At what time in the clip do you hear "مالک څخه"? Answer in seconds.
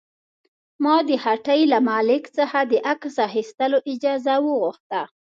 1.89-2.59